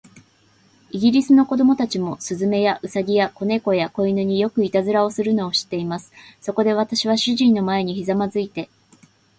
[0.89, 6.11] イギリスの子供たちも、雀や、兎や、小猫や、小犬に、よくいたずらをするのを知っています。
[6.41, 8.67] そこで、私は主人の前にひざまずいて